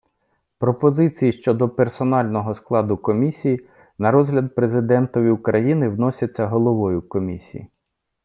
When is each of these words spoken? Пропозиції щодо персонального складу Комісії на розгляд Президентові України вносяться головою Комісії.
Пропозиції 0.59 1.31
щодо 1.31 1.69
персонального 1.69 2.55
складу 2.55 2.97
Комісії 2.97 3.67
на 3.97 4.11
розгляд 4.11 4.55
Президентові 4.55 5.29
України 5.29 5.89
вносяться 5.89 6.47
головою 6.47 7.01
Комісії. 7.01 7.67